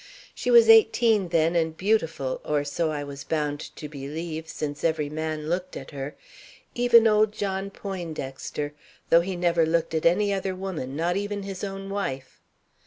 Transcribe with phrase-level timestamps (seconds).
[0.33, 5.09] She was eighteen then, and beautiful, or so I was bound to believe, since every
[5.11, 6.15] man looked at her,
[6.73, 8.73] even old John Poindexter,
[9.11, 12.41] though he never looked at any other woman, not even his own wife.